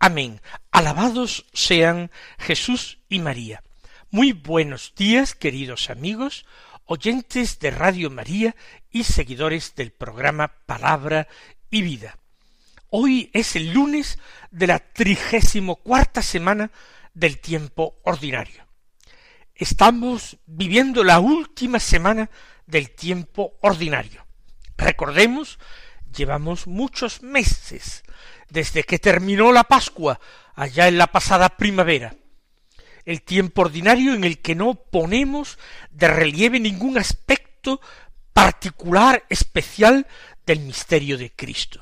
Amén. 0.00 0.40
Alabados 0.70 1.44
sean 1.52 2.12
Jesús 2.38 2.98
y 3.08 3.18
María. 3.18 3.64
Muy 4.10 4.32
buenos 4.32 4.94
días, 4.96 5.34
queridos 5.34 5.90
amigos, 5.90 6.46
oyentes 6.84 7.58
de 7.58 7.72
Radio 7.72 8.08
María 8.08 8.54
y 8.92 9.02
seguidores 9.02 9.74
del 9.74 9.90
programa 9.90 10.52
Palabra 10.66 11.26
y 11.68 11.82
Vida. 11.82 12.16
Hoy 12.90 13.28
es 13.34 13.56
el 13.56 13.72
lunes 13.72 14.20
de 14.52 14.68
la 14.68 14.78
trigésimo 14.78 15.76
cuarta 15.76 16.22
semana 16.22 16.70
del 17.12 17.40
tiempo 17.40 17.98
ordinario. 18.04 18.68
Estamos 19.56 20.38
viviendo 20.46 21.02
la 21.02 21.18
última 21.18 21.80
semana 21.80 22.30
del 22.66 22.90
tiempo 22.90 23.54
ordinario. 23.62 24.24
Recordemos, 24.76 25.58
llevamos 26.14 26.66
muchos 26.66 27.22
meses 27.22 28.02
desde 28.48 28.84
que 28.84 28.98
terminó 28.98 29.52
la 29.52 29.64
Pascua, 29.64 30.20
allá 30.54 30.88
en 30.88 30.98
la 30.98 31.06
pasada 31.08 31.50
primavera, 31.50 32.14
el 33.04 33.22
tiempo 33.22 33.62
ordinario 33.62 34.14
en 34.14 34.24
el 34.24 34.40
que 34.40 34.54
no 34.54 34.74
ponemos 34.74 35.58
de 35.90 36.08
relieve 36.08 36.60
ningún 36.60 36.98
aspecto 36.98 37.80
particular, 38.32 39.24
especial 39.28 40.06
del 40.46 40.60
misterio 40.60 41.18
de 41.18 41.30
Cristo. 41.30 41.80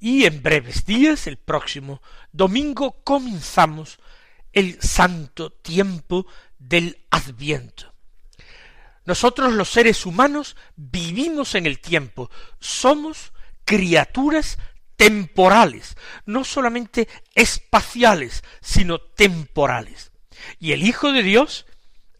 Y 0.00 0.24
en 0.24 0.42
breves 0.42 0.84
días, 0.84 1.26
el 1.26 1.36
próximo 1.36 2.00
domingo, 2.32 3.02
comenzamos 3.02 3.98
el 4.52 4.80
santo 4.80 5.50
tiempo 5.50 6.26
del 6.58 6.98
Adviento. 7.10 7.92
Nosotros 9.08 9.54
los 9.54 9.70
seres 9.70 10.04
humanos 10.04 10.54
vivimos 10.76 11.54
en 11.54 11.64
el 11.64 11.78
tiempo, 11.78 12.30
somos 12.60 13.32
criaturas 13.64 14.58
temporales, 14.96 15.96
no 16.26 16.44
solamente 16.44 17.08
espaciales, 17.34 18.44
sino 18.60 18.98
temporales. 19.00 20.12
Y 20.60 20.72
el 20.72 20.82
Hijo 20.82 21.10
de 21.10 21.22
Dios, 21.22 21.64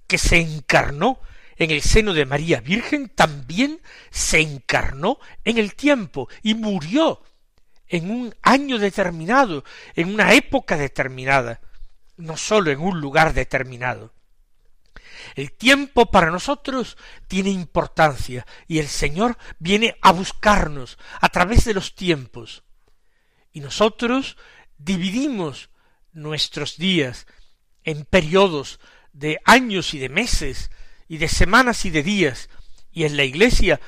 que 0.06 0.16
se 0.16 0.38
encarnó 0.38 1.20
en 1.58 1.72
el 1.72 1.82
seno 1.82 2.14
de 2.14 2.24
María 2.24 2.62
Virgen, 2.62 3.10
también 3.10 3.82
se 4.08 4.40
encarnó 4.40 5.18
en 5.44 5.58
el 5.58 5.74
tiempo 5.74 6.30
y 6.42 6.54
murió 6.54 7.22
en 7.86 8.10
un 8.10 8.34
año 8.40 8.78
determinado, 8.78 9.62
en 9.94 10.14
una 10.14 10.32
época 10.32 10.78
determinada, 10.78 11.60
no 12.16 12.38
sólo 12.38 12.70
en 12.70 12.80
un 12.80 12.98
lugar 12.98 13.34
determinado. 13.34 14.14
El 15.34 15.52
tiempo 15.52 16.10
para 16.10 16.30
nosotros 16.30 16.96
tiene 17.26 17.50
importancia 17.50 18.46
y 18.66 18.78
el 18.78 18.88
Señor 18.88 19.38
viene 19.58 19.96
a 20.02 20.12
buscarnos 20.12 20.98
a 21.20 21.28
través 21.28 21.64
de 21.64 21.74
los 21.74 21.94
tiempos. 21.94 22.64
Y 23.52 23.60
nosotros 23.60 24.36
dividimos 24.78 25.70
nuestros 26.12 26.76
días 26.76 27.26
en 27.84 28.04
periodos 28.04 28.80
de 29.12 29.40
años 29.44 29.94
y 29.94 29.98
de 29.98 30.08
meses 30.08 30.70
y 31.08 31.18
de 31.18 31.28
semanas 31.28 31.84
y 31.84 31.90
de 31.90 32.02
días 32.02 32.48
y 32.92 33.04
en 33.04 33.16
la 33.16 33.24
Iglesia 33.24 33.80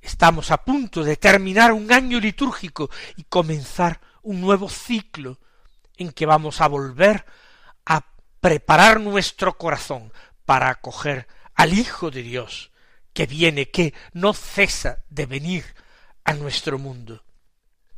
estamos 0.00 0.50
a 0.50 0.64
punto 0.64 1.02
de 1.02 1.16
terminar 1.16 1.72
un 1.72 1.92
año 1.92 2.20
litúrgico 2.20 2.90
y 3.16 3.24
comenzar 3.24 4.00
un 4.22 4.40
nuevo 4.40 4.68
ciclo 4.68 5.38
en 5.96 6.12
que 6.12 6.26
vamos 6.26 6.60
a 6.60 6.68
volver 6.68 7.24
preparar 8.44 9.00
nuestro 9.00 9.56
corazón 9.56 10.12
para 10.44 10.68
acoger 10.68 11.26
al 11.54 11.72
Hijo 11.72 12.10
de 12.10 12.22
Dios, 12.22 12.72
que 13.14 13.24
viene, 13.24 13.70
que 13.70 13.94
no 14.12 14.34
cesa 14.34 15.02
de 15.08 15.24
venir 15.24 15.64
a 16.24 16.34
nuestro 16.34 16.78
mundo. 16.78 17.24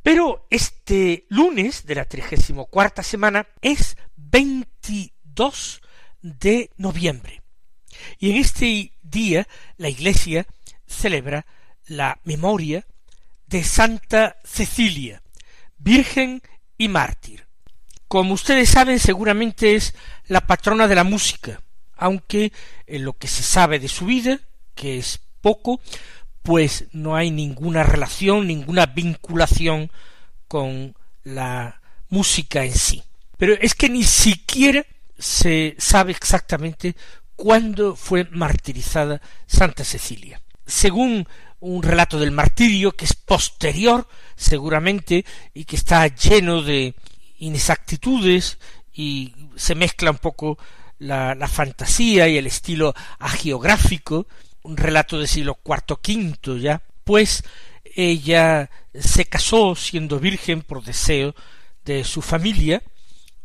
Pero 0.01 0.47
este 0.49 1.25
lunes 1.27 1.85
de 1.85 1.95
la 1.95 2.05
trigésimo 2.05 2.67
cuarta 2.67 3.03
semana 3.03 3.45
es 3.59 3.97
22 4.15 5.81
de 6.21 6.71
noviembre. 6.77 7.41
Y 8.17 8.31
en 8.31 8.37
este 8.37 8.93
día 9.03 9.49
la 9.75 9.89
Iglesia 9.89 10.47
celebra 10.85 11.45
la 11.87 12.21
memoria 12.23 12.85
de 13.47 13.65
Santa 13.65 14.37
Cecilia, 14.45 15.21
Virgen 15.77 16.41
y 16.77 16.87
mártir. 16.87 17.46
Como 18.07 18.33
ustedes 18.33 18.69
saben, 18.69 18.99
seguramente 18.99 19.75
es 19.75 19.93
la 20.27 20.47
patrona 20.47 20.87
de 20.87 20.95
la 20.95 21.03
música, 21.03 21.61
aunque 21.97 22.53
en 22.85 23.03
lo 23.03 23.13
que 23.13 23.27
se 23.27 23.43
sabe 23.43 23.79
de 23.79 23.89
su 23.89 24.05
vida, 24.05 24.39
que 24.75 24.97
es 24.97 25.19
poco, 25.41 25.81
pues 26.41 26.85
no 26.93 27.15
hay 27.15 27.31
ninguna 27.31 27.83
relación, 27.83 28.47
ninguna 28.47 28.85
vinculación 28.85 29.91
con 30.47 30.95
la 31.23 31.81
música 32.09 32.63
en 32.63 32.73
sí. 32.73 33.03
Pero 33.37 33.53
es 33.59 33.75
que 33.75 33.89
ni 33.89 34.03
siquiera 34.03 34.85
se 35.19 35.75
sabe 35.77 36.11
exactamente 36.13 36.95
cuándo 37.35 37.95
fue 37.95 38.25
martirizada 38.31 39.21
Santa 39.45 39.83
Cecilia. 39.83 40.41
Según 40.65 41.27
un 41.59 41.83
relato 41.83 42.19
del 42.19 42.31
martirio 42.31 42.93
que 42.93 43.05
es 43.05 43.13
posterior, 43.13 44.07
seguramente, 44.35 45.25
y 45.53 45.65
que 45.65 45.75
está 45.75 46.07
lleno 46.07 46.61
de 46.61 46.95
inexactitudes 47.37 48.57
y 48.93 49.33
se 49.55 49.75
mezcla 49.75 50.11
un 50.11 50.17
poco 50.17 50.57
la, 50.99 51.35
la 51.35 51.47
fantasía 51.47 52.27
y 52.27 52.37
el 52.37 52.47
estilo 52.47 52.93
agiográfico, 53.19 54.27
un 54.63 54.77
relato 54.77 55.17
del 55.17 55.27
siglo 55.27 55.55
cuarto 55.55 56.01
quinto 56.01 56.57
ya, 56.57 56.81
pues 57.03 57.43
ella 57.95 58.69
se 58.93 59.25
casó 59.25 59.75
siendo 59.75 60.19
virgen 60.19 60.61
por 60.61 60.83
deseo 60.83 61.33
de 61.85 62.03
su 62.03 62.21
familia 62.21 62.83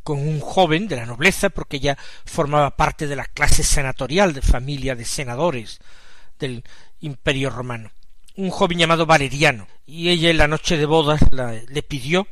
con 0.03 0.19
un 0.19 0.41
joven 0.41 0.89
de 0.89 0.97
la 0.97 1.07
nobleza 1.07 1.51
porque 1.51 1.77
ella 1.77 1.97
formaba 2.25 2.77
parte 2.77 3.07
de 3.07 3.17
la 3.17 3.25
clase 3.25 3.63
senatorial 3.63 4.33
de 4.33 4.43
familia 4.43 4.95
de 4.95 5.05
senadores 5.05 5.81
del 6.39 6.65
imperio 7.01 7.51
romano. 7.51 7.93
Un 8.37 8.51
joven 8.51 8.79
llamado 8.79 9.07
Valeriano. 9.07 9.69
Y 9.87 10.09
ella 10.09 10.31
en 10.31 10.39
la 10.39 10.49
noche 10.49 10.77
de 10.77 10.87
bodas 10.87 11.21
le 11.31 11.83
pidió 11.83 12.27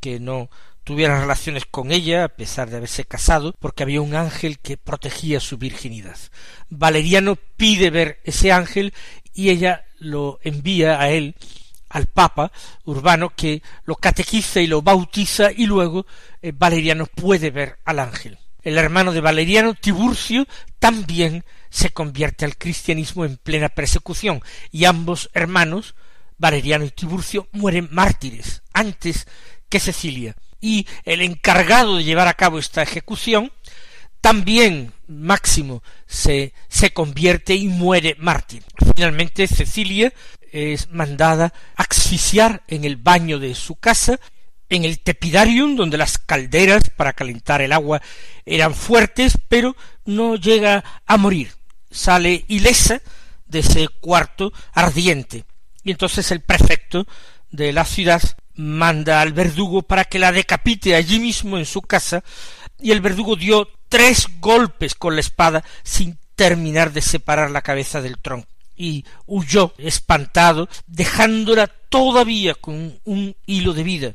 que 0.00 0.18
no 0.18 0.50
tuviera 0.84 1.20
relaciones 1.20 1.64
con 1.66 1.92
ella, 1.92 2.24
a 2.24 2.28
pesar 2.28 2.70
de 2.70 2.76
haberse 2.76 3.04
casado, 3.04 3.54
porque 3.58 3.82
había 3.82 4.00
un 4.00 4.14
ángel 4.14 4.58
que 4.58 4.76
protegía 4.76 5.40
su 5.40 5.58
virginidad. 5.58 6.16
Valeriano 6.68 7.36
pide 7.56 7.90
ver 7.90 8.20
ese 8.24 8.52
ángel 8.52 8.92
y 9.34 9.50
ella 9.50 9.84
lo 9.98 10.40
envía 10.42 11.00
a 11.00 11.10
él, 11.10 11.36
al 11.88 12.06
Papa 12.06 12.50
Urbano, 12.84 13.30
que 13.36 13.62
lo 13.84 13.96
catequiza 13.96 14.60
y 14.60 14.66
lo 14.66 14.82
bautiza 14.82 15.52
y 15.52 15.66
luego 15.66 16.06
eh, 16.40 16.52
Valeriano 16.54 17.06
puede 17.06 17.50
ver 17.50 17.78
al 17.84 17.98
ángel. 17.98 18.38
El 18.62 18.78
hermano 18.78 19.12
de 19.12 19.20
Valeriano, 19.20 19.74
Tiburcio, 19.74 20.46
también 20.78 21.44
se 21.68 21.90
convierte 21.90 22.44
al 22.44 22.56
cristianismo 22.56 23.24
en 23.24 23.36
plena 23.36 23.68
persecución 23.68 24.40
y 24.70 24.84
ambos 24.84 25.30
hermanos, 25.34 25.94
Valeriano 26.38 26.84
y 26.84 26.90
Tiburcio, 26.90 27.48
mueren 27.52 27.88
mártires 27.90 28.62
antes 28.72 29.26
que 29.68 29.80
Cecilia 29.80 30.36
y 30.62 30.86
el 31.04 31.20
encargado 31.20 31.96
de 31.98 32.04
llevar 32.04 32.28
a 32.28 32.34
cabo 32.34 32.58
esta 32.58 32.82
ejecución, 32.82 33.52
también 34.22 34.92
Máximo 35.08 35.82
se, 36.06 36.54
se 36.68 36.92
convierte 36.92 37.54
y 37.54 37.66
muere 37.68 38.16
mártir. 38.18 38.62
Finalmente 38.94 39.48
Cecilia 39.48 40.14
es 40.52 40.88
mandada 40.90 41.52
a 41.76 41.82
asfixiar 41.82 42.62
en 42.68 42.84
el 42.84 42.96
baño 42.96 43.38
de 43.40 43.54
su 43.54 43.74
casa, 43.74 44.20
en 44.68 44.84
el 44.84 45.00
tepidarium, 45.00 45.74
donde 45.74 45.98
las 45.98 46.16
calderas 46.16 46.88
para 46.90 47.12
calentar 47.12 47.60
el 47.60 47.72
agua 47.72 48.00
eran 48.46 48.74
fuertes, 48.74 49.36
pero 49.48 49.76
no 50.04 50.36
llega 50.36 50.84
a 51.04 51.16
morir. 51.16 51.52
Sale 51.90 52.44
ilesa 52.48 53.02
de 53.44 53.58
ese 53.58 53.88
cuarto 53.88 54.52
ardiente. 54.72 55.44
Y 55.82 55.90
entonces 55.90 56.30
el 56.30 56.40
prefecto 56.40 57.06
de 57.50 57.72
la 57.72 57.84
ciudad 57.84 58.22
manda 58.54 59.20
al 59.20 59.32
verdugo 59.32 59.82
para 59.82 60.04
que 60.04 60.18
la 60.18 60.32
decapite 60.32 60.94
allí 60.94 61.18
mismo 61.18 61.58
en 61.58 61.66
su 61.66 61.82
casa, 61.82 62.22
y 62.80 62.90
el 62.90 63.00
verdugo 63.00 63.36
dio 63.36 63.68
tres 63.88 64.26
golpes 64.40 64.94
con 64.94 65.14
la 65.14 65.20
espada 65.20 65.64
sin 65.82 66.18
terminar 66.34 66.92
de 66.92 67.02
separar 67.02 67.50
la 67.50 67.62
cabeza 67.62 68.00
del 68.00 68.18
tronco, 68.18 68.48
y 68.76 69.04
huyó 69.26 69.74
espantado, 69.78 70.68
dejándola 70.86 71.66
todavía 71.66 72.54
con 72.54 72.98
un 73.04 73.36
hilo 73.46 73.72
de 73.74 73.82
vida. 73.82 74.14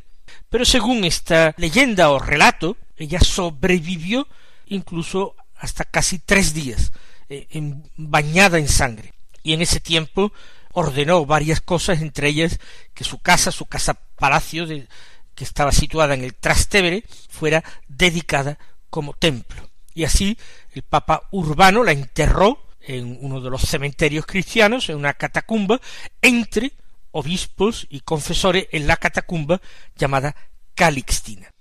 Pero 0.50 0.66
según 0.66 1.04
esta 1.04 1.54
leyenda 1.57 2.10
o 2.10 2.19
relato, 2.19 2.78
ella 2.98 3.19
sobrevivió 3.19 4.28
incluso 4.68 5.36
hasta 5.56 5.83
casi 5.86 6.19
tres 6.19 6.54
días, 6.54 6.92
eh, 7.30 7.48
bañada 7.95 8.57
en 8.57 8.68
sangre. 8.68 9.13
Y 9.44 9.54
en 9.54 9.62
ese 9.62 9.80
tiempo 9.80 10.33
ordenó 10.78 11.26
varias 11.26 11.60
cosas, 11.60 12.04
entre 12.04 12.28
ellas 12.28 12.60
que 12.94 13.04
su 13.04 13.18
casa, 13.18 13.52
su 13.52 13.66
casa 13.66 13.96
palacio, 14.16 14.68
que 14.68 15.44
estaba 15.44 15.72
situada 15.72 16.14
en 16.14 16.24
el 16.24 16.36
Trastevere, 16.36 17.04
fuera 17.30 17.64
dedicada 17.88 18.60
como 18.92 19.14
templo. 19.14 19.68
Y 19.96 20.04
así 20.04 20.38
el 20.74 20.84
Papa 20.84 21.24
Urbano 21.32 21.84
la 21.84 21.94
enterró 21.94 22.64
en 22.82 23.18
uno 23.22 23.42
de 23.42 23.50
los 23.50 23.64
cementerios 23.64 24.28
cristianos, 24.28 24.90
en 24.90 24.98
una 24.98 25.16
catacumba, 25.16 25.82
entre 26.22 26.74
obispos 27.10 27.88
y 27.90 28.02
confesores 28.02 28.68
en 28.72 28.86
la 28.86 28.98
catacumba 28.98 29.60
llamada 29.96 30.36
Calixtina. 30.76 31.52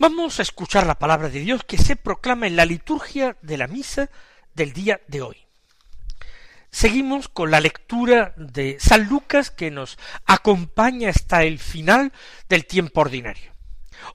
Vamos 0.00 0.40
a 0.40 0.42
escuchar 0.42 0.84
la 0.84 0.98
palabra 0.98 1.28
de 1.28 1.38
Dios 1.38 1.62
que 1.62 1.78
se 1.78 1.94
proclama 1.94 2.48
en 2.48 2.56
la 2.56 2.66
liturgia 2.66 3.36
de 3.40 3.56
la 3.56 3.68
misa 3.68 4.10
del 4.52 4.72
día 4.72 5.00
de 5.06 5.22
hoy. 5.22 5.43
Seguimos 6.74 7.28
con 7.28 7.52
la 7.52 7.60
lectura 7.60 8.34
de 8.36 8.78
San 8.80 9.06
Lucas 9.08 9.52
que 9.52 9.70
nos 9.70 9.96
acompaña 10.26 11.08
hasta 11.08 11.44
el 11.44 11.60
final 11.60 12.12
del 12.48 12.66
tiempo 12.66 13.02
ordinario. 13.02 13.52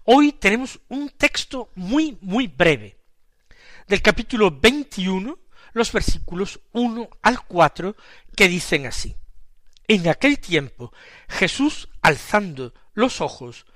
Hoy 0.03 0.33
tenemos 0.33 0.81
un 0.89 1.09
texto 1.09 1.71
muy, 1.75 2.17
muy 2.19 2.47
breve, 2.47 2.97
del 3.88 4.01
capítulo 4.01 4.51
21, 4.51 5.39
los 5.71 5.94
versículos 5.94 6.59
1 6.73 7.09
al 7.21 7.45
4, 7.45 7.95
que 8.35 8.50
dicen 8.50 8.88
así. 8.88 9.15
En 9.88 10.09
aquel 10.09 10.38
tiempo 10.38 10.91
Jesús, 11.29 11.88
alzando 12.01 12.73
los 12.94 13.21
ojos, 13.21 13.67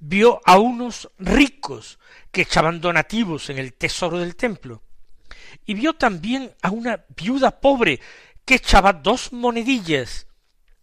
vio 0.00 0.40
a 0.44 0.58
unos 0.58 1.12
ricos 1.16 2.00
que 2.32 2.42
echaban 2.42 2.80
donativos 2.80 3.50
en 3.50 3.58
el 3.58 3.72
tesoro 3.72 4.18
del 4.18 4.34
templo, 4.34 4.82
y 5.64 5.74
vio 5.74 5.92
también 5.92 6.52
a 6.60 6.70
una 6.70 7.04
viuda 7.14 7.60
pobre 7.60 8.00
echaba 8.54 8.92
dos 8.92 9.32
monedillas, 9.32 10.26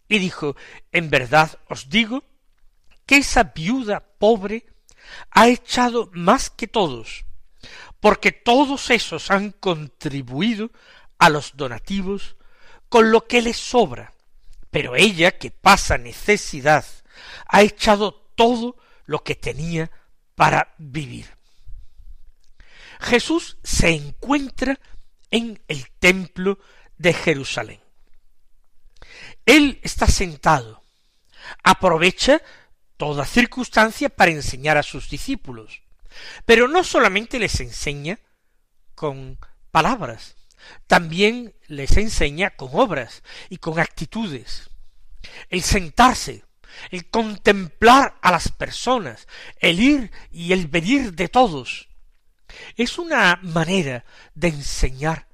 y 0.08 0.18
dijo, 0.18 0.56
en 0.92 1.10
verdad 1.10 1.58
os 1.68 1.88
digo 1.88 2.24
que 3.06 3.18
esa 3.18 3.44
viuda 3.44 4.00
pobre 4.18 4.66
ha 5.30 5.48
echado 5.48 6.10
más 6.12 6.50
que 6.50 6.66
todos, 6.66 7.24
porque 8.00 8.32
todos 8.32 8.90
esos 8.90 9.30
han 9.30 9.52
contribuido 9.52 10.70
a 11.18 11.28
los 11.28 11.56
donativos 11.56 12.36
con 12.88 13.10
lo 13.12 13.26
que 13.26 13.42
les 13.42 13.56
sobra, 13.56 14.12
pero 14.70 14.96
ella, 14.96 15.38
que 15.38 15.50
pasa 15.50 15.98
necesidad, 15.98 16.84
ha 17.46 17.62
echado 17.62 18.12
todo 18.34 18.76
lo 19.04 19.22
que 19.22 19.34
tenía 19.34 19.90
para 20.34 20.74
vivir. 20.78 21.26
Jesús 23.00 23.58
se 23.62 23.90
encuentra 23.90 24.78
en 25.30 25.62
el 25.68 25.90
templo 25.98 26.58
de 27.00 27.14
Jerusalén. 27.14 27.80
Él 29.46 29.80
está 29.82 30.06
sentado, 30.06 30.82
aprovecha 31.64 32.42
toda 32.98 33.24
circunstancia 33.24 34.10
para 34.10 34.32
enseñar 34.32 34.76
a 34.76 34.82
sus 34.82 35.08
discípulos, 35.08 35.80
pero 36.44 36.68
no 36.68 36.84
solamente 36.84 37.38
les 37.38 37.58
enseña 37.60 38.18
con 38.94 39.38
palabras, 39.70 40.36
también 40.86 41.54
les 41.68 41.96
enseña 41.96 42.50
con 42.50 42.68
obras 42.74 43.22
y 43.48 43.56
con 43.56 43.80
actitudes. 43.80 44.68
El 45.48 45.62
sentarse, 45.62 46.44
el 46.90 47.08
contemplar 47.08 48.18
a 48.20 48.30
las 48.30 48.52
personas, 48.52 49.26
el 49.58 49.80
ir 49.80 50.12
y 50.30 50.52
el 50.52 50.66
venir 50.66 51.14
de 51.14 51.28
todos, 51.28 51.88
es 52.76 52.98
una 52.98 53.38
manera 53.42 54.04
de 54.34 54.48
enseñar 54.48 55.29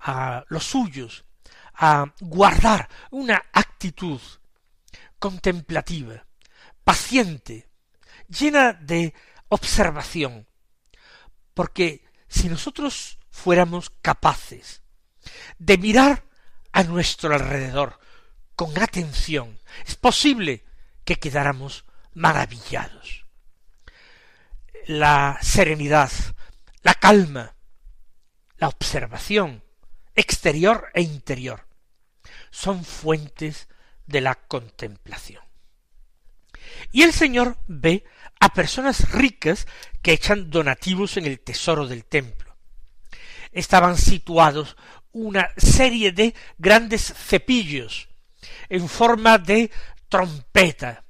a 0.00 0.44
los 0.48 0.64
suyos 0.64 1.24
a 1.74 2.12
guardar 2.20 2.88
una 3.10 3.42
actitud 3.52 4.20
contemplativa, 5.18 6.26
paciente, 6.84 7.70
llena 8.28 8.72
de 8.72 9.14
observación, 9.48 10.46
porque 11.54 12.04
si 12.28 12.48
nosotros 12.48 13.18
fuéramos 13.30 13.90
capaces 14.02 14.82
de 15.58 15.78
mirar 15.78 16.24
a 16.72 16.82
nuestro 16.84 17.34
alrededor 17.34 17.98
con 18.56 18.78
atención, 18.78 19.58
es 19.86 19.96
posible 19.96 20.64
que 21.04 21.16
quedáramos 21.16 21.84
maravillados. 22.14 23.26
La 24.86 25.38
serenidad, 25.40 26.10
la 26.82 26.94
calma, 26.94 27.54
la 28.56 28.68
observación 28.68 29.62
exterior 30.20 30.88
e 30.94 31.02
interior 31.02 31.66
son 32.50 32.84
fuentes 32.84 33.68
de 34.06 34.20
la 34.20 34.34
contemplación. 34.34 35.42
Y 36.92 37.02
el 37.02 37.12
Señor 37.12 37.56
ve 37.66 38.04
a 38.38 38.52
personas 38.52 39.10
ricas 39.12 39.66
que 40.02 40.12
echan 40.12 40.50
donativos 40.50 41.16
en 41.16 41.26
el 41.26 41.40
tesoro 41.40 41.86
del 41.86 42.04
templo. 42.04 42.56
Estaban 43.52 43.96
situados 43.96 44.76
una 45.12 45.50
serie 45.56 46.12
de 46.12 46.34
grandes 46.58 47.12
cepillos 47.14 48.08
en 48.68 48.88
forma 48.88 49.38
de 49.38 49.70
trompeta 50.08 51.04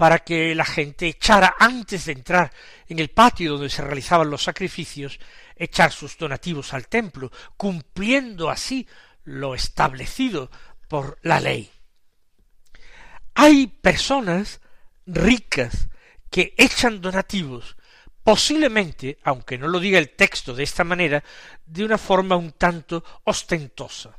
para 0.00 0.20
que 0.20 0.54
la 0.54 0.64
gente 0.64 1.08
echara 1.08 1.56
antes 1.58 2.06
de 2.06 2.12
entrar 2.12 2.50
en 2.88 3.00
el 3.00 3.10
patio 3.10 3.52
donde 3.52 3.68
se 3.68 3.82
realizaban 3.82 4.30
los 4.30 4.42
sacrificios, 4.42 5.20
echar 5.54 5.92
sus 5.92 6.16
donativos 6.16 6.72
al 6.72 6.88
templo, 6.88 7.30
cumpliendo 7.58 8.48
así 8.48 8.88
lo 9.24 9.54
establecido 9.54 10.50
por 10.88 11.18
la 11.20 11.38
ley. 11.38 11.70
Hay 13.34 13.66
personas 13.66 14.62
ricas 15.04 15.90
que 16.30 16.54
echan 16.56 17.02
donativos, 17.02 17.76
posiblemente, 18.24 19.18
aunque 19.22 19.58
no 19.58 19.68
lo 19.68 19.78
diga 19.80 19.98
el 19.98 20.16
texto 20.16 20.54
de 20.54 20.62
esta 20.62 20.82
manera, 20.82 21.22
de 21.66 21.84
una 21.84 21.98
forma 21.98 22.36
un 22.36 22.52
tanto 22.52 23.04
ostentosa, 23.24 24.16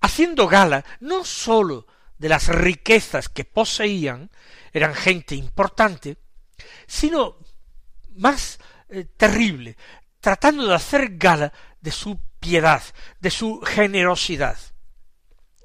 haciendo 0.00 0.48
gala 0.48 0.84
no 0.98 1.24
sólo 1.24 1.86
de 2.20 2.28
las 2.28 2.48
riquezas 2.48 3.30
que 3.30 3.46
poseían, 3.46 4.30
eran 4.74 4.94
gente 4.94 5.34
importante, 5.34 6.18
sino 6.86 7.38
más 8.14 8.58
eh, 8.90 9.06
terrible, 9.16 9.78
tratando 10.20 10.66
de 10.66 10.74
hacer 10.74 11.16
gala 11.16 11.50
de 11.80 11.90
su 11.90 12.20
piedad, 12.38 12.82
de 13.20 13.30
su 13.30 13.62
generosidad. 13.62 14.58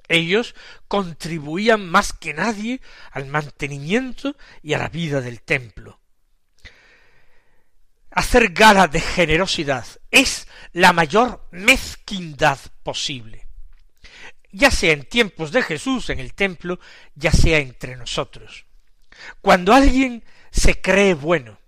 Ellos 0.08 0.56
contribuían 0.88 1.90
más 1.90 2.14
que 2.14 2.34
nadie 2.34 2.80
al 3.12 3.26
mantenimiento 3.26 4.38
y 4.64 4.76
a 4.76 4.78
la 4.78 4.88
vida 4.88 5.20
del 5.20 5.42
templo. 5.42 6.00
Hacer 8.12 8.54
gala 8.54 8.88
de 8.88 9.02
generosidad 9.02 9.86
es 10.10 10.48
la 10.72 10.94
mayor 10.94 11.50
mezquindad 11.52 12.60
posible, 12.82 13.45
ya 14.56 14.72
sea 14.72 14.94
en 14.94 15.04
tiempos 15.04 15.52
de 15.52 15.62
Jesús 15.62 16.10
en 16.10 16.20
el 16.20 16.34
templo, 16.34 16.80
ya 17.14 17.32
sea 17.32 17.60
entre 17.60 17.98
nosotros. 17.98 18.66
Cuando 19.42 19.74
alguien 19.74 20.24
se 20.50 20.82
cree 20.82 21.14
bueno 21.14 21.60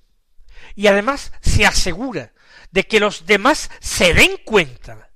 y 0.74 0.88
además 0.88 1.34
se 1.41 1.65
asegura 1.65 2.32
de 2.72 2.84
que 2.84 3.01
los 3.01 3.25
demás 3.25 3.70
se 3.82 4.13
den 4.13 4.38
cuenta 4.46 5.10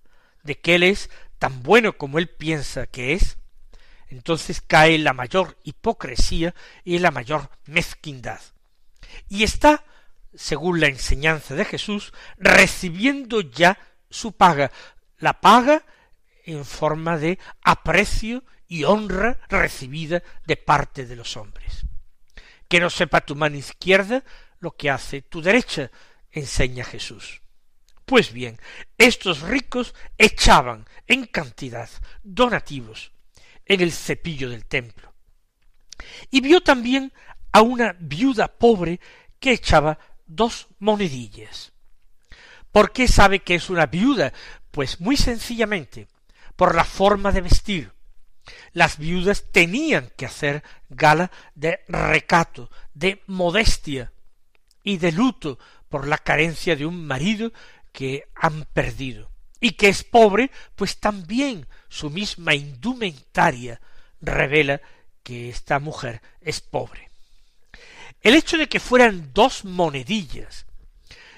de 0.44 0.60
que 0.60 0.76
él 0.76 0.84
es 0.84 1.10
tan 1.40 1.64
bueno 1.64 1.98
como 1.98 2.20
él 2.20 2.28
piensa 2.28 2.88
que 2.88 3.14
es, 3.14 3.38
entonces 4.10 4.62
cae 4.62 4.98
la 4.98 5.14
mayor 5.14 5.58
hipocresía 5.64 6.54
y 6.84 7.00
la 7.00 7.12
mayor 7.12 7.50
mezquindad. 7.66 8.42
Y 9.30 9.44
está, 9.44 9.86
según 10.34 10.82
la 10.82 10.88
enseñanza 10.88 11.56
de 11.56 11.64
Jesús, 11.64 12.12
recibiendo 12.38 13.40
ya 13.40 13.80
su 14.10 14.34
paga, 14.34 14.72
la 15.20 15.40
paga 15.40 15.86
en 16.46 16.66
forma 16.66 17.18
de 17.18 17.40
aprecio 17.64 18.44
y 18.68 18.84
honra 18.84 19.40
recibida 19.50 20.24
de 20.46 20.58
parte 20.58 21.06
de 21.06 21.16
los 21.16 21.38
hombres. 21.38 21.86
Que 22.68 22.80
no 22.80 22.90
sepa 22.90 23.22
tu 23.22 23.36
mano 23.36 23.58
izquierda 23.58 24.24
lo 24.60 24.76
que 24.76 24.90
hace 24.90 25.22
tu 25.22 25.42
derecha, 25.42 25.92
enseña 26.32 26.86
Jesús. 26.86 27.42
Pues 28.06 28.32
bien, 28.32 28.60
estos 28.98 29.42
ricos 29.42 29.94
echaban 30.18 30.86
en 31.08 31.26
cantidad 31.26 31.90
donativos 32.24 33.12
en 33.66 33.82
el 33.82 33.92
cepillo 33.92 34.50
del 34.50 34.66
templo. 34.66 35.14
Y 36.30 36.42
vio 36.42 36.62
también 36.62 37.14
a 37.52 37.62
una 37.62 37.96
viuda 38.00 38.48
pobre 38.48 39.00
que 39.40 39.52
echaba 39.52 40.00
dos 40.26 40.68
monedillas. 40.80 41.74
¿Por 42.72 42.92
qué 42.92 43.08
sabe 43.08 43.40
que 43.40 43.56
es 43.56 43.70
una 43.70 43.86
viuda? 43.86 44.34
Pues 44.72 45.02
muy 45.02 45.18
sencillamente, 45.18 46.08
por 46.62 46.76
la 46.76 46.84
forma 46.84 47.32
de 47.32 47.42
vestir, 47.42 47.92
Las 48.72 49.00
viudas 49.00 49.46
tenían 49.52 50.12
que 50.16 50.28
hacer 50.28 50.64
gala 50.90 51.32
de 51.56 51.80
recato, 51.88 52.70
de 52.94 53.24
modestia 53.26 54.12
y 54.84 55.00
de 55.00 55.12
luto 55.12 55.58
por 55.90 56.08
la 56.08 56.20
carencia 56.20 56.76
de 56.76 56.86
un 56.86 57.08
marido 57.08 57.52
que 57.92 58.28
han 58.36 58.66
perdido. 58.66 59.32
Y 59.60 59.72
que 59.72 59.90
es 59.90 60.04
pobre, 60.04 60.52
pues 60.76 61.00
también 61.00 61.66
su 61.90 62.12
misma 62.12 62.54
indumentaria 62.54 63.82
revela 64.22 64.82
que 65.24 65.50
esta 65.50 65.80
mujer 65.80 66.22
es 66.42 66.62
pobre. 66.62 67.10
El 68.22 68.36
hecho 68.36 68.56
de 68.60 68.70
que 68.70 68.80
fueran 68.80 69.32
dos 69.34 69.66
monedillas, 69.66 70.68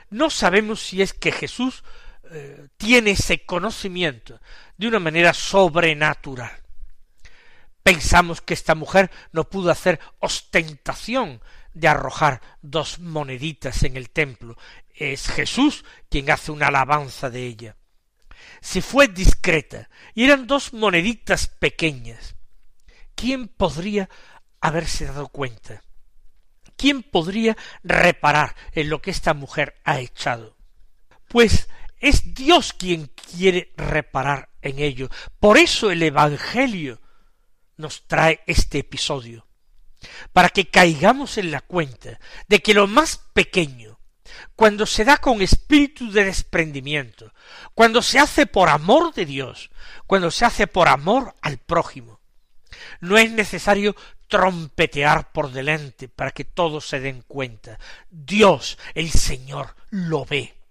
no 0.09 0.29
sabemos 0.29 0.81
si 0.81 1.01
es 1.01 1.13
que 1.13 1.31
Jesús 1.31 1.85
eh, 2.33 2.67
tiene 2.77 3.11
ese 3.11 3.45
conocimiento 3.45 4.39
de 4.75 4.87
una 4.87 4.99
manera 4.99 5.33
sobrenatural. 5.33 6.51
Pensamos 7.83 8.41
que 8.41 8.55
esta 8.55 8.73
mujer 8.75 9.11
no 9.31 9.49
pudo 9.49 9.69
hacer 9.69 9.99
ostentación 10.19 11.41
de 11.73 11.87
arrojar 11.87 12.41
dos 12.61 12.99
moneditas 12.99 13.83
en 13.83 13.97
el 13.97 14.09
templo. 14.09 14.57
Es 14.95 15.27
Jesús 15.27 15.85
quien 16.09 16.31
hace 16.31 16.51
una 16.51 16.67
alabanza 16.67 17.29
de 17.29 17.45
ella. 17.45 17.75
Si 18.61 18.81
fue 18.81 19.07
discreta 19.07 19.89
y 20.15 20.23
eran 20.23 20.47
dos 20.47 20.73
moneditas 20.73 21.47
pequeñas, 21.47 22.35
¿quién 23.15 23.47
podría 23.47 24.09
haberse 24.59 25.05
dado 25.05 25.27
cuenta? 25.27 25.83
¿Quién 26.77 27.03
podría 27.03 27.55
reparar 27.83 28.55
en 28.71 28.89
lo 28.89 29.01
que 29.01 29.11
esta 29.11 29.33
mujer 29.33 29.75
ha 29.83 29.99
echado? 29.99 30.57
Pues 31.27 31.67
es 32.03 32.33
Dios 32.35 32.73
quien 32.73 33.07
quiere 33.07 33.71
reparar 33.77 34.49
en 34.61 34.79
ello. 34.79 35.09
Por 35.39 35.57
eso 35.57 35.89
el 35.89 36.03
Evangelio 36.03 36.99
nos 37.77 38.05
trae 38.07 38.41
este 38.45 38.79
episodio, 38.79 39.47
para 40.33 40.49
que 40.49 40.69
caigamos 40.69 41.37
en 41.37 41.49
la 41.49 41.61
cuenta 41.61 42.19
de 42.49 42.59
que 42.59 42.73
lo 42.73 42.87
más 42.87 43.21
pequeño, 43.33 43.99
cuando 44.53 44.85
se 44.85 45.05
da 45.05 45.15
con 45.15 45.41
espíritu 45.41 46.11
de 46.11 46.25
desprendimiento, 46.25 47.33
cuando 47.73 48.01
se 48.01 48.19
hace 48.19 48.47
por 48.47 48.67
amor 48.67 49.13
de 49.13 49.25
Dios, 49.25 49.71
cuando 50.05 50.29
se 50.29 50.43
hace 50.43 50.67
por 50.67 50.89
amor 50.89 51.33
al 51.41 51.57
prójimo, 51.57 52.19
no 52.99 53.17
es 53.17 53.31
necesario 53.31 53.95
trompetear 54.27 55.31
por 55.31 55.53
delante 55.53 56.09
para 56.09 56.31
que 56.31 56.43
todos 56.43 56.85
se 56.85 56.99
den 56.99 57.21
cuenta. 57.21 57.79
Dios, 58.09 58.77
el 58.93 59.09
Señor, 59.09 59.75
lo 59.89 60.25
ve. 60.25 60.62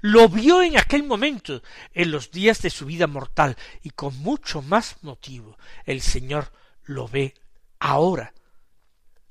Lo 0.00 0.28
vio 0.28 0.62
en 0.62 0.76
aquel 0.76 1.02
momento, 1.02 1.62
en 1.92 2.10
los 2.10 2.30
días 2.30 2.62
de 2.62 2.70
su 2.70 2.86
vida 2.86 3.06
mortal, 3.06 3.56
y 3.82 3.90
con 3.90 4.16
mucho 4.18 4.62
más 4.62 4.96
motivo 5.02 5.58
el 5.84 6.00
Señor 6.00 6.52
lo 6.84 7.06
ve 7.08 7.34
ahora, 7.78 8.32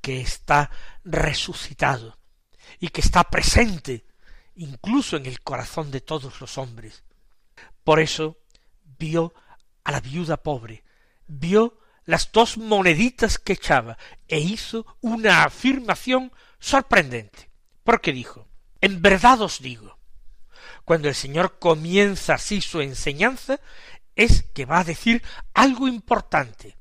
que 0.01 0.22
está 0.22 0.72
resucitado 1.03 2.18
y 2.80 2.89
que 2.89 3.01
está 3.01 3.24
presente 3.24 4.06
incluso 4.56 5.18
en 5.18 5.25
el 5.25 5.41
corazón 5.41 5.91
de 5.91 6.01
todos 6.01 6.41
los 6.41 6.58
hombres. 6.58 7.03
Por 7.84 8.00
eso 8.00 8.38
vio 8.98 9.34
a 9.84 9.91
la 9.91 10.00
viuda 10.00 10.38
pobre, 10.38 10.84
vio 11.27 11.77
las 12.06 12.32
dos 12.32 12.58
moneditas 12.58 13.38
que 13.38 13.53
echaba 13.53 13.98
e 14.27 14.39
hizo 14.39 14.86
una 15.01 15.44
afirmación 15.44 16.32
sorprendente, 16.60 17.50
porque 17.84 18.12
dijo, 18.12 18.48
en 18.82 19.01
verdad 19.01 19.41
os 19.41 19.60
digo, 19.60 19.98
cuando 20.91 21.07
el 21.07 21.15
Señor 21.15 21.57
comienza 21.57 22.33
así 22.33 22.60
su 22.60 22.81
enseñanza, 22.81 23.62
es 24.13 24.43
que 24.53 24.65
va 24.65 24.79
a 24.79 24.83
decir 24.83 25.24
algo 25.53 25.88
importante, 25.88 26.75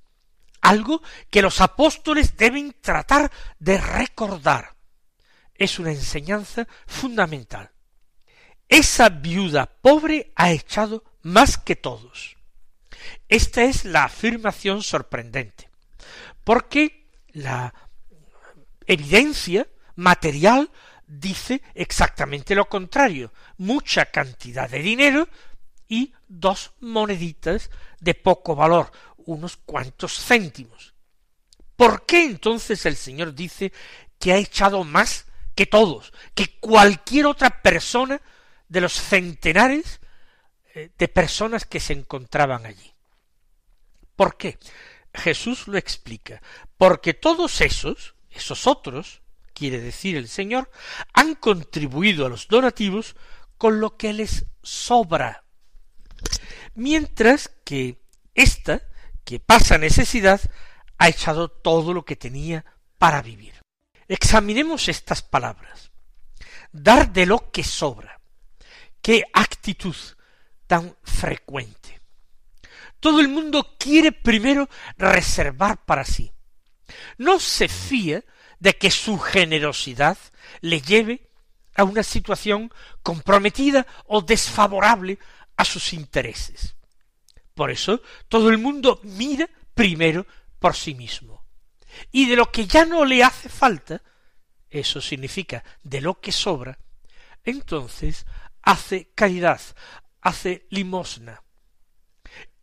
algo 0.60 1.00
que 1.30 1.42
los 1.42 1.60
apóstoles 1.60 2.36
deben 2.36 2.74
tratar 2.80 3.30
de 3.60 3.78
recordar. 3.78 4.74
Es 5.54 5.78
una 5.78 5.92
enseñanza 5.92 6.66
fundamental. 6.88 7.70
Esa 8.68 9.10
viuda 9.10 9.66
pobre 9.66 10.32
ha 10.34 10.50
echado 10.50 11.04
más 11.22 11.56
que 11.56 11.76
todos. 11.76 12.36
Esta 13.28 13.62
es 13.62 13.84
la 13.84 14.02
afirmación 14.02 14.82
sorprendente, 14.82 15.70
porque 16.42 17.06
la 17.28 17.72
evidencia 18.88 19.68
material 19.94 20.68
dice 21.10 21.62
exactamente 21.74 22.54
lo 22.54 22.68
contrario, 22.68 23.32
mucha 23.58 24.06
cantidad 24.06 24.70
de 24.70 24.78
dinero 24.78 25.28
y 25.88 26.12
dos 26.28 26.72
moneditas 26.80 27.70
de 27.98 28.14
poco 28.14 28.54
valor, 28.54 28.92
unos 29.16 29.56
cuantos 29.56 30.24
céntimos. 30.24 30.94
¿Por 31.74 32.06
qué 32.06 32.24
entonces 32.24 32.86
el 32.86 32.96
Señor 32.96 33.34
dice 33.34 33.72
que 34.18 34.32
ha 34.32 34.36
echado 34.36 34.84
más 34.84 35.26
que 35.56 35.66
todos, 35.66 36.12
que 36.34 36.58
cualquier 36.60 37.26
otra 37.26 37.60
persona 37.60 38.20
de 38.68 38.80
los 38.80 38.92
centenares 38.92 40.00
eh, 40.74 40.90
de 40.96 41.08
personas 41.08 41.64
que 41.64 41.80
se 41.80 41.92
encontraban 41.92 42.66
allí? 42.66 42.94
¿Por 44.14 44.36
qué? 44.36 44.58
Jesús 45.12 45.66
lo 45.66 45.76
explica, 45.76 46.40
porque 46.78 47.14
todos 47.14 47.60
esos, 47.62 48.14
esos 48.30 48.68
otros, 48.68 49.22
quiere 49.60 49.78
decir 49.78 50.16
el 50.16 50.26
Señor, 50.26 50.70
han 51.12 51.34
contribuido 51.34 52.24
a 52.24 52.30
los 52.30 52.48
donativos 52.48 53.14
con 53.58 53.78
lo 53.78 53.98
que 53.98 54.14
les 54.14 54.46
sobra. 54.62 55.44
Mientras 56.74 57.50
que 57.62 58.02
ésta, 58.34 58.80
que 59.22 59.38
pasa 59.38 59.76
necesidad, 59.76 60.40
ha 60.96 61.10
echado 61.10 61.50
todo 61.50 61.92
lo 61.92 62.06
que 62.06 62.16
tenía 62.16 62.64
para 62.96 63.20
vivir. 63.20 63.52
Examinemos 64.08 64.88
estas 64.88 65.20
palabras. 65.20 65.90
Dar 66.72 67.12
de 67.12 67.26
lo 67.26 67.50
que 67.50 67.62
sobra. 67.62 68.18
Qué 69.02 69.24
actitud 69.34 69.96
tan 70.66 70.96
frecuente. 71.02 72.00
Todo 72.98 73.20
el 73.20 73.28
mundo 73.28 73.76
quiere 73.78 74.10
primero 74.10 74.70
reservar 74.96 75.84
para 75.84 76.06
sí. 76.06 76.32
No 77.18 77.38
se 77.38 77.68
fía 77.68 78.24
de 78.60 78.76
que 78.76 78.90
su 78.90 79.18
generosidad 79.18 80.16
le 80.60 80.80
lleve 80.80 81.28
a 81.74 81.84
una 81.84 82.02
situación 82.02 82.72
comprometida 83.02 83.86
o 84.06 84.20
desfavorable 84.20 85.18
a 85.56 85.64
sus 85.64 85.92
intereses. 85.92 86.76
Por 87.54 87.70
eso 87.70 88.02
todo 88.28 88.50
el 88.50 88.58
mundo 88.58 89.00
mira 89.02 89.48
primero 89.74 90.26
por 90.58 90.76
sí 90.76 90.94
mismo. 90.94 91.44
Y 92.12 92.28
de 92.28 92.36
lo 92.36 92.52
que 92.52 92.66
ya 92.66 92.84
no 92.84 93.04
le 93.04 93.24
hace 93.24 93.48
falta, 93.48 94.02
eso 94.68 95.00
significa 95.00 95.64
de 95.82 96.00
lo 96.00 96.20
que 96.20 96.30
sobra, 96.30 96.78
entonces 97.42 98.26
hace 98.62 99.10
caridad, 99.14 99.60
hace 100.20 100.66
limosna. 100.70 101.42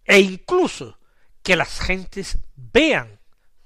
E 0.05 0.19
incluso 0.19 0.99
que 1.43 1.55
las 1.55 1.79
gentes 1.79 2.37
vean 2.55 3.16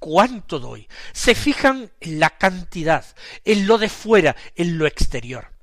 cuánto 0.02 0.60
doy. 0.60 0.90
Se 1.14 1.36
fijan 1.36 1.92
en 2.00 2.20
la 2.20 2.32
cantidad, 2.32 3.06
en 3.46 3.68
lo 3.68 3.78
de 3.78 3.88
fuera, 3.88 4.36
en 4.56 4.80
lo 4.80 4.88
exterior. 4.88 5.54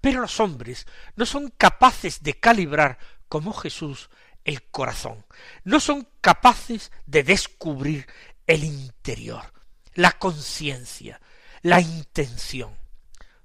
Pero 0.00 0.20
los 0.20 0.38
hombres 0.38 0.86
no 1.16 1.26
son 1.26 1.52
capaces 1.58 2.22
de 2.22 2.38
calibrar 2.38 2.98
como 3.28 3.52
Jesús 3.52 4.08
el 4.44 4.62
corazón, 4.70 5.26
no 5.64 5.80
son 5.80 6.08
capaces 6.22 6.92
de 7.06 7.24
descubrir 7.24 8.06
el 8.46 8.62
interior, 8.64 9.52
la 9.94 10.12
conciencia, 10.12 11.20
la 11.62 11.80
intención. 11.80 12.74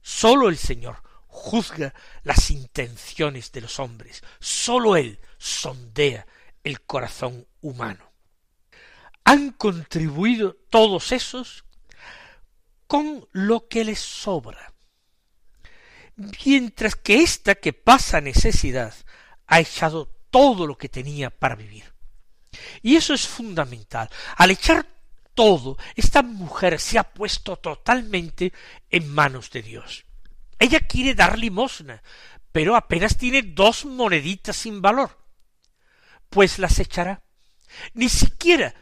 Sólo 0.01 0.49
el 0.49 0.57
Señor 0.57 1.01
juzga 1.27 1.95
las 2.21 2.51
intenciones 2.51 3.51
de 3.51 3.61
los 3.61 3.79
hombres, 3.79 4.23
sólo 4.39 4.95
Él 4.95 5.19
sondea 5.39 6.27
el 6.63 6.81
corazón 6.81 7.47
humano 7.59 8.12
han 9.23 9.51
contribuido 9.51 10.57
todos 10.69 11.11
esos 11.11 11.65
con 12.87 13.27
lo 13.31 13.67
que 13.67 13.83
les 13.83 13.99
sobra. 13.99 14.73
Mientras 16.45 16.95
que 16.95 17.23
ésta 17.23 17.55
que 17.55 17.73
pasa 17.73 18.21
necesidad 18.21 18.93
ha 19.47 19.59
echado 19.59 20.05
todo 20.29 20.67
lo 20.67 20.77
que 20.77 20.89
tenía 20.89 21.29
para 21.29 21.55
vivir. 21.55 21.93
Y 22.81 22.95
eso 22.95 23.13
es 23.13 23.27
fundamental. 23.27 24.09
Al 24.37 24.51
echar 24.51 24.85
todo, 25.33 25.77
esta 25.95 26.21
mujer 26.21 26.79
se 26.79 26.99
ha 26.99 27.03
puesto 27.03 27.57
totalmente 27.57 28.53
en 28.89 29.09
manos 29.09 29.49
de 29.49 29.63
Dios. 29.63 30.05
Ella 30.59 30.79
quiere 30.81 31.15
dar 31.15 31.39
limosna, 31.39 32.03
pero 32.51 32.75
apenas 32.75 33.17
tiene 33.17 33.41
dos 33.41 33.85
moneditas 33.85 34.55
sin 34.55 34.81
valor. 34.81 35.17
Pues 36.29 36.59
las 36.59 36.79
echará. 36.79 37.23
Ni 37.95 38.09
siquiera 38.09 38.73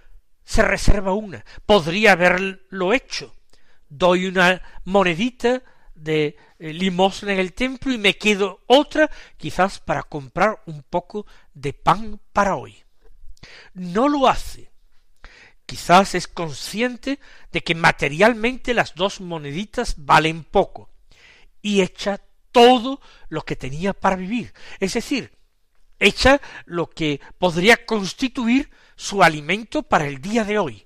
se 0.52 0.64
reserva 0.64 1.14
una. 1.14 1.46
Podría 1.66 2.12
haberlo 2.12 2.92
hecho. 2.94 3.34
Doy 3.88 4.26
una 4.26 4.62
monedita 4.84 5.64
de 5.96 6.36
eh, 6.60 6.74
limosna 6.74 7.32
en 7.32 7.40
el 7.40 7.54
templo 7.54 7.94
y 7.94 7.98
me 7.98 8.18
quedo 8.18 8.60
otra 8.68 9.10
quizás 9.38 9.80
para 9.80 10.04
comprar 10.04 10.62
un 10.66 10.84
poco 10.84 11.26
de 11.54 11.72
pan 11.72 12.20
para 12.34 12.58
hoy. 12.58 12.84
No 13.74 14.10
lo 14.10 14.28
hace. 14.28 14.70
quizás 15.66 16.16
es 16.16 16.28
consciente 16.28 17.18
de 17.54 17.62
que 17.62 17.76
materialmente 17.76 18.74
las 18.74 18.94
dos 18.94 19.22
moneditas 19.22 19.96
valen 19.98 20.44
poco, 20.44 20.90
y 21.62 21.80
echa 21.80 22.20
todo 22.52 23.00
lo 23.30 23.44
que 23.44 23.56
tenía 23.56 23.94
para 23.94 24.18
vivir, 24.18 24.54
es 24.82 24.96
decir, 24.96 25.32
echa 25.98 26.42
lo 26.66 26.90
que 26.90 27.22
podría 27.38 27.86
constituir 27.86 28.70
su 29.02 29.24
alimento 29.24 29.82
para 29.82 30.06
el 30.06 30.22
día 30.22 30.44
de 30.44 30.60
hoy. 30.60 30.86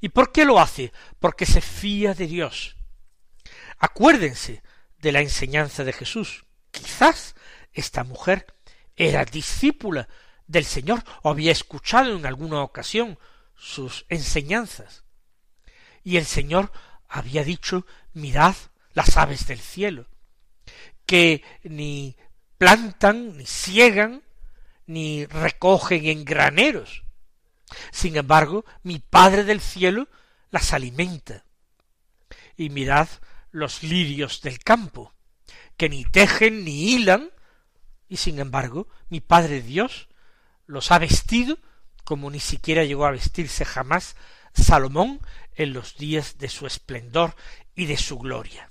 ¿Y 0.00 0.08
por 0.08 0.32
qué 0.32 0.46
lo 0.46 0.58
hace? 0.58 0.90
Porque 1.20 1.44
se 1.44 1.60
fía 1.60 2.14
de 2.14 2.26
Dios. 2.26 2.76
Acuérdense 3.78 4.62
de 4.96 5.12
la 5.12 5.20
enseñanza 5.20 5.84
de 5.84 5.92
Jesús. 5.92 6.46
Quizás 6.70 7.34
esta 7.74 8.04
mujer 8.04 8.46
era 8.96 9.26
discípula 9.26 10.08
del 10.46 10.64
Señor 10.64 11.04
o 11.22 11.28
había 11.28 11.52
escuchado 11.52 12.16
en 12.16 12.24
alguna 12.24 12.62
ocasión 12.62 13.18
sus 13.54 14.06
enseñanzas. 14.08 15.04
Y 16.04 16.16
el 16.16 16.24
Señor 16.24 16.72
había 17.06 17.44
dicho, 17.44 17.86
mirad 18.14 18.56
las 18.94 19.18
aves 19.18 19.46
del 19.46 19.60
cielo, 19.60 20.08
que 21.04 21.44
ni 21.64 22.16
plantan, 22.56 23.36
ni 23.36 23.44
ciegan, 23.44 24.22
ni 24.86 25.26
recogen 25.26 26.06
en 26.06 26.24
graneros. 26.24 27.04
Sin 27.90 28.16
embargo, 28.16 28.64
mi 28.82 28.98
Padre 28.98 29.44
del 29.44 29.60
cielo 29.60 30.08
las 30.50 30.72
alimenta. 30.72 31.44
Y 32.56 32.70
mirad 32.70 33.08
los 33.50 33.82
lirios 33.82 34.40
del 34.42 34.58
campo, 34.60 35.12
que 35.76 35.88
ni 35.88 36.04
tejen 36.04 36.64
ni 36.64 36.92
hilan, 36.92 37.30
y 38.08 38.18
sin 38.18 38.38
embargo, 38.38 38.88
mi 39.08 39.20
Padre 39.20 39.62
Dios 39.62 40.08
los 40.66 40.90
ha 40.90 40.98
vestido 40.98 41.58
como 42.06 42.30
ni 42.30 42.38
siquiera 42.38 42.84
llegó 42.84 43.04
a 43.04 43.10
vestirse 43.10 43.64
jamás 43.64 44.14
Salomón 44.54 45.20
en 45.56 45.72
los 45.72 45.96
días 45.96 46.38
de 46.38 46.48
su 46.48 46.64
esplendor 46.66 47.34
y 47.74 47.86
de 47.86 47.96
su 47.96 48.16
gloria. 48.18 48.70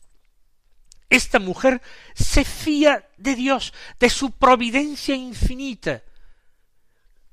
Esta 1.15 1.39
mujer 1.39 1.81
se 2.13 2.43
fía 2.43 3.07
de 3.15 3.35
Dios, 3.35 3.73
de 4.01 4.09
su 4.09 4.31
providencia 4.31 5.15
infinita. 5.15 6.03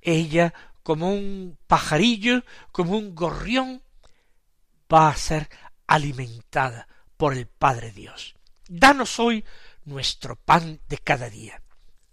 Ella, 0.00 0.54
como 0.84 1.12
un 1.12 1.58
pajarillo, 1.66 2.44
como 2.70 2.96
un 2.96 3.12
gorrión, 3.16 3.82
va 4.92 5.08
a 5.08 5.16
ser 5.16 5.48
alimentada 5.88 6.86
por 7.16 7.34
el 7.34 7.48
Padre 7.48 7.90
Dios. 7.90 8.36
Danos 8.68 9.18
hoy 9.18 9.44
nuestro 9.84 10.36
pan 10.36 10.80
de 10.88 10.98
cada 10.98 11.28
día. 11.28 11.60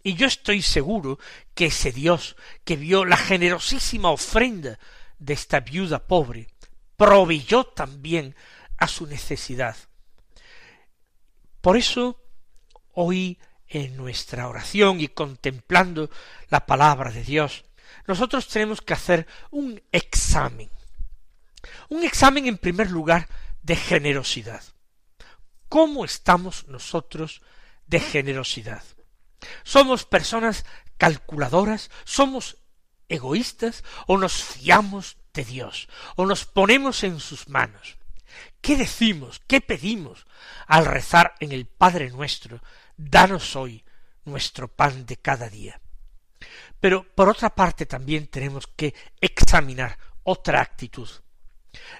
Y 0.01 0.15
yo 0.15 0.25
estoy 0.25 0.63
seguro 0.63 1.19
que 1.53 1.67
ese 1.67 1.91
Dios 1.91 2.35
que 2.63 2.77
vio 2.77 3.05
la 3.05 3.17
generosísima 3.17 4.09
ofrenda 4.09 4.79
de 5.19 5.33
esta 5.33 5.59
viuda 5.59 6.07
pobre, 6.07 6.47
proveyó 6.97 7.63
también 7.63 8.35
a 8.75 8.87
su 8.87 9.05
necesidad 9.05 9.77
por 11.61 11.77
eso, 11.77 12.21
hoy 12.93 13.37
en 13.67 13.95
nuestra 13.95 14.47
oración 14.47 14.99
y 14.99 15.09
contemplando 15.09 16.09
la 16.49 16.65
palabra 16.65 17.11
de 17.11 17.23
Dios, 17.23 17.65
nosotros 18.07 18.47
tenemos 18.47 18.81
que 18.81 18.93
hacer 18.93 19.27
un 19.51 19.81
examen. 19.91 20.69
Un 21.89 22.03
examen 22.03 22.47
en 22.47 22.57
primer 22.57 22.89
lugar 22.89 23.27
de 23.61 23.75
generosidad. 23.75 24.63
¿Cómo 25.67 26.05
estamos 26.05 26.67
nosotros 26.67 27.41
de 27.85 27.99
generosidad? 27.99 28.83
¿Somos 29.63 30.05
personas 30.05 30.65
calculadoras? 30.97 31.91
¿Somos 32.05 32.57
egoístas? 33.07 33.83
¿O 34.07 34.17
nos 34.17 34.43
fiamos 34.43 35.17
de 35.33 35.45
Dios? 35.45 35.87
¿O 36.15 36.25
nos 36.25 36.45
ponemos 36.45 37.03
en 37.03 37.19
sus 37.19 37.47
manos? 37.49 37.98
¿Qué 38.61 38.75
decimos? 38.75 39.41
¿Qué 39.47 39.61
pedimos 39.61 40.25
al 40.67 40.85
rezar 40.85 41.35
en 41.39 41.51
el 41.51 41.65
Padre 41.65 42.09
nuestro? 42.09 42.61
Danos 42.97 43.55
hoy 43.55 43.83
nuestro 44.25 44.67
pan 44.67 45.05
de 45.05 45.17
cada 45.17 45.49
día. 45.49 45.79
Pero 46.79 47.03
por 47.15 47.29
otra 47.29 47.49
parte 47.49 47.85
también 47.85 48.27
tenemos 48.27 48.67
que 48.67 48.93
examinar 49.19 49.97
otra 50.23 50.61
actitud, 50.61 51.09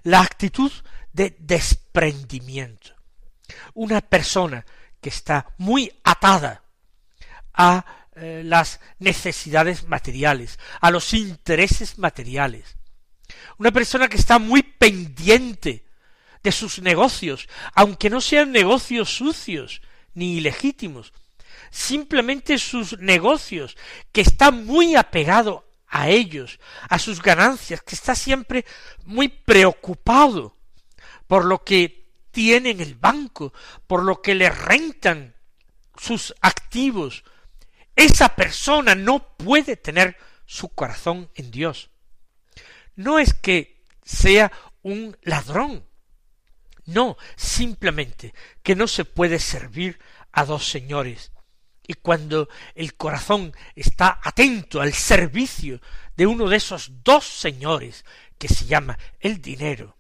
la 0.04 0.22
actitud 0.22 0.72
de 1.12 1.36
desprendimiento. 1.40 2.96
Una 3.74 4.02
persona 4.02 4.66
que 5.02 5.10
está 5.10 5.54
muy 5.58 5.92
atada 6.04 6.64
a 7.54 7.86
eh, 8.16 8.44
las 8.46 8.80
necesidades 9.00 9.88
materiales, 9.88 10.60
a 10.82 10.92
los 10.92 11.14
intereses 11.14 11.98
materiales. 11.98 12.78
Una 13.58 13.72
persona 13.72 14.08
que 14.08 14.18
está 14.18 14.40
muy 14.40 14.62
pendiente 14.64 15.86
de 16.44 16.52
sus 16.52 16.80
negocios, 16.82 17.48
aunque 17.74 18.10
no 18.10 18.22
sean 18.22 18.52
negocios 18.52 19.10
sucios 19.10 19.82
ni 20.14 20.38
ilegítimos, 20.38 21.14
simplemente 21.72 22.58
sus 22.58 22.98
negocios, 23.00 23.78
que 24.12 24.22
está 24.22 24.52
muy 24.52 24.96
apegado 24.96 25.66
a 25.88 26.10
ellos, 26.10 26.60
a 26.90 27.00
sus 27.00 27.22
ganancias, 27.22 27.82
que 27.82 27.96
está 27.96 28.16
siempre 28.16 28.66
muy 29.06 29.28
preocupado 29.28 30.56
por 31.28 31.46
lo 31.46 31.64
que 31.64 32.00
tiene 32.32 32.72
en 32.72 32.82
el 32.82 32.96
banco, 32.96 33.54
por 33.88 34.04
lo 34.04 34.22
que 34.22 34.36
le 34.36 34.50
rentan 34.50 35.36
sus 35.98 36.34
activos. 36.42 37.24
Esa 37.96 38.36
persona 38.36 38.96
no 38.96 39.36
puede 39.36 39.76
tener 39.76 40.18
su 40.46 40.70
corazón 40.70 41.30
en 41.36 41.52
Dios. 41.52 41.90
No 42.96 43.20
es 43.20 43.34
que 43.34 43.84
sea 44.04 44.52
un 44.82 45.18
ladrón, 45.22 45.86
no, 46.90 47.18
simplemente 47.36 48.34
que 48.64 48.76
no 48.76 48.88
se 48.88 49.06
puede 49.06 49.40
servir 49.40 50.00
a 50.32 50.46
dos 50.46 50.70
señores. 50.70 51.32
Y 51.88 51.96
cuando 51.96 52.50
el 52.76 52.96
corazón 52.96 53.54
está 53.76 54.20
atento 54.24 54.82
al 54.82 54.94
servicio 54.94 55.82
de 56.16 56.28
uno 56.28 56.48
de 56.48 56.58
esos 56.58 57.04
dos 57.04 57.26
señores 57.26 58.06
que 58.38 58.48
se 58.48 58.66
llama 58.66 58.98
el 59.20 59.42
dinero, 59.42 59.98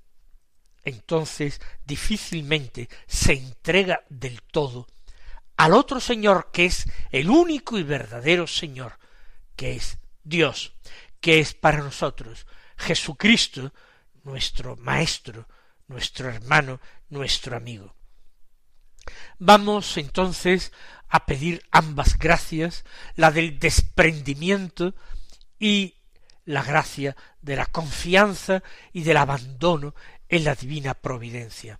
entonces 0.83 1.59
difícilmente 1.85 2.89
se 3.07 3.33
entrega 3.33 4.03
del 4.09 4.41
todo 4.43 4.87
al 5.59 5.73
otro 5.73 5.99
Señor 5.99 6.51
que 6.53 6.65
es 6.65 6.85
el 7.11 7.29
único 7.29 7.77
y 7.77 7.83
verdadero 7.83 8.47
Señor, 8.47 8.97
que 9.57 9.75
es 9.75 9.97
Dios, 10.23 10.73
que 11.19 11.39
es 11.39 11.53
para 11.53 11.79
nosotros 11.79 12.47
Jesucristo, 12.77 13.73
nuestro 14.23 14.77
Maestro, 14.77 15.49
nuestro 15.89 16.29
hermano, 16.29 16.79
nuestro 17.09 17.57
amigo. 17.57 17.93
Vamos 19.37 19.97
entonces 19.97 20.71
a 21.09 21.25
pedir 21.25 21.63
ambas 21.71 22.17
gracias, 22.17 22.85
la 23.15 23.31
del 23.31 23.59
desprendimiento 23.59 24.93
y 25.59 25.95
la 26.45 26.63
gracia 26.63 27.15
de 27.41 27.55
la 27.55 27.65
confianza 27.65 28.63
y 28.93 29.03
del 29.03 29.17
abandono 29.17 29.93
en 30.29 30.43
la 30.43 30.55
divina 30.55 30.93
providencia. 30.93 31.79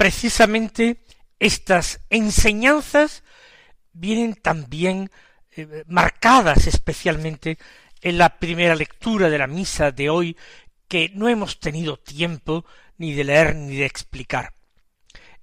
Precisamente 0.00 1.04
estas 1.38 2.00
enseñanzas 2.08 3.22
vienen 3.92 4.34
también 4.34 5.10
eh, 5.50 5.84
marcadas 5.88 6.66
especialmente 6.66 7.58
en 8.00 8.16
la 8.16 8.38
primera 8.38 8.74
lectura 8.74 9.28
de 9.28 9.36
la 9.36 9.46
misa 9.46 9.92
de 9.92 10.08
hoy 10.08 10.38
que 10.88 11.10
no 11.12 11.28
hemos 11.28 11.60
tenido 11.60 11.98
tiempo 11.98 12.64
ni 12.96 13.12
de 13.12 13.24
leer 13.24 13.54
ni 13.56 13.76
de 13.76 13.84
explicar. 13.84 14.54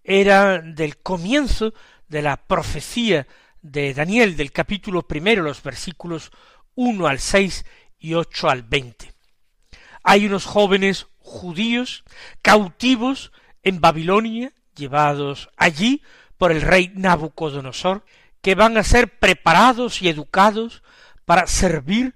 Era 0.04 0.58
del 0.58 0.98
comienzo 1.04 1.76
de 2.08 2.24
la 2.24 2.38
profecía 2.38 3.28
de 3.62 3.94
Daniel 3.94 4.36
del 4.36 4.52
capítulo 4.52 5.08
primero, 5.08 5.44
los 5.44 5.62
versículos 5.62 6.32
uno 6.74 7.06
al 7.06 7.20
seis 7.20 7.64
y 8.00 8.16
ocho 8.16 8.50
al 8.50 8.64
veinte. 8.64 9.14
Hay 10.02 10.26
unos 10.26 10.46
jóvenes 10.46 11.06
judíos 11.20 12.04
cautivos 12.42 13.32
en 13.68 13.82
Babilonia, 13.82 14.54
llevados 14.76 15.50
allí 15.58 16.02
por 16.38 16.52
el 16.52 16.62
rey 16.62 16.92
Nabucodonosor, 16.96 18.06
que 18.42 18.56
van 18.56 18.78
a 18.78 18.84
ser 18.84 19.20
preparados 19.20 20.02
y 20.02 20.08
educados 20.08 20.84
para 21.26 21.48
servir 21.48 22.16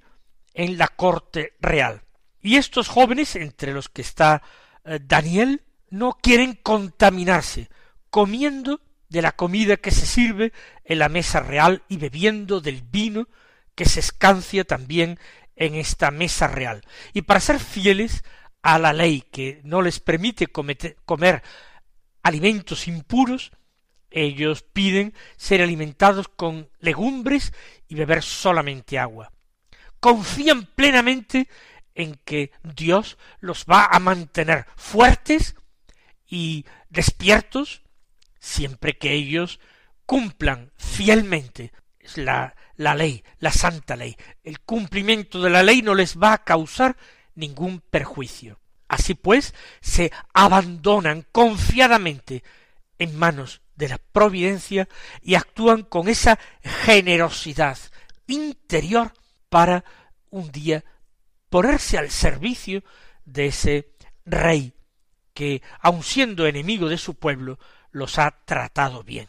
en 0.53 0.77
la 0.77 0.87
corte 0.87 1.53
real. 1.59 2.03
Y 2.41 2.55
estos 2.55 2.87
jóvenes, 2.87 3.35
entre 3.35 3.73
los 3.73 3.89
que 3.89 4.01
está 4.01 4.41
eh, 4.85 4.99
Daniel, 5.03 5.63
no 5.89 6.13
quieren 6.13 6.57
contaminarse, 6.61 7.69
comiendo 8.09 8.79
de 9.09 9.21
la 9.21 9.33
comida 9.33 9.75
que 9.75 9.91
se 9.91 10.05
sirve 10.05 10.53
en 10.85 10.99
la 10.99 11.09
mesa 11.09 11.41
real 11.41 11.83
y 11.89 11.97
bebiendo 11.97 12.61
del 12.61 12.81
vino 12.81 13.27
que 13.75 13.83
se 13.83 13.99
escancia 13.99 14.63
también 14.63 15.19
en 15.57 15.75
esta 15.75 16.11
mesa 16.11 16.47
real. 16.47 16.81
Y 17.11 17.23
para 17.23 17.41
ser 17.41 17.59
fieles 17.59 18.23
a 18.61 18.79
la 18.79 18.93
ley 18.93 19.21
que 19.31 19.61
no 19.63 19.81
les 19.81 19.99
permite 19.99 20.47
comer 20.47 21.43
alimentos 22.23 22.87
impuros, 22.87 23.51
ellos 24.11 24.63
piden 24.63 25.13
ser 25.37 25.61
alimentados 25.61 26.27
con 26.27 26.69
legumbres 26.79 27.53
y 27.87 27.95
beber 27.95 28.21
solamente 28.21 28.99
agua. 28.99 29.31
Confían 29.99 30.65
plenamente 30.65 31.47
en 31.95 32.15
que 32.25 32.51
Dios 32.63 33.17
los 33.39 33.65
va 33.65 33.85
a 33.85 33.99
mantener 33.99 34.65
fuertes 34.75 35.55
y 36.27 36.65
despiertos 36.89 37.83
siempre 38.39 38.97
que 38.97 39.13
ellos 39.13 39.59
cumplan 40.05 40.71
fielmente 40.77 41.71
la, 42.15 42.55
la 42.75 42.95
ley, 42.95 43.23
la 43.39 43.51
santa 43.51 43.95
ley. 43.95 44.15
El 44.43 44.59
cumplimiento 44.61 45.41
de 45.41 45.49
la 45.49 45.63
ley 45.63 45.81
no 45.81 45.95
les 45.95 46.17
va 46.17 46.33
a 46.33 46.43
causar 46.43 46.97
ningún 47.35 47.81
perjuicio. 47.81 48.59
Así 48.87 49.13
pues, 49.13 49.53
se 49.81 50.11
abandonan 50.33 51.25
confiadamente 51.31 52.43
en 52.99 53.17
manos 53.17 53.61
de 53.75 53.89
la 53.89 53.97
providencia 53.97 54.87
y 55.21 55.35
actúan 55.35 55.83
con 55.83 56.07
esa 56.07 56.37
generosidad 56.61 57.77
interior 58.27 59.13
para 59.49 59.83
un 60.29 60.51
día 60.51 60.83
ponerse 61.49 61.97
al 61.97 62.11
servicio 62.11 62.83
de 63.25 63.47
ese 63.47 63.93
rey 64.25 64.73
que, 65.33 65.61
aun 65.79 66.03
siendo 66.03 66.45
enemigo 66.45 66.89
de 66.89 66.97
su 66.97 67.15
pueblo, 67.15 67.59
los 67.91 68.19
ha 68.19 68.31
tratado 68.45 69.03
bien. 69.03 69.27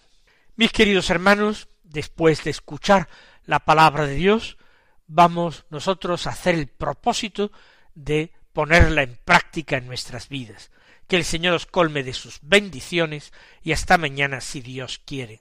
Mis 0.57 0.73
queridos 0.73 1.11
hermanos, 1.11 1.69
después 1.83 2.45
de 2.45 2.51
escuchar 2.51 3.09
la 3.45 3.61
palabra 3.61 4.07
de 4.07 4.15
Dios, 4.15 4.59
vamos 5.07 5.65
nosotros 5.71 6.27
a 6.27 6.31
hacer 6.31 6.55
el 6.55 6.69
propósito 6.69 7.53
de 7.95 8.33
ponerla 8.53 9.03
en 9.03 9.19
práctica 9.25 9.77
en 9.77 9.87
nuestras 9.87 10.29
vidas. 10.29 10.71
Que 11.09 11.17
el 11.17 11.25
Señor 11.25 11.55
os 11.55 11.67
colme 11.67 12.03
de 12.03 12.15
sus 12.15 12.39
bendiciones 12.43 13.33
y 13.63 13.73
hasta 13.73 13.99
mañana 13.99 14.41
si 14.41 14.61
Dios 14.61 15.01
quiere. 15.05 15.41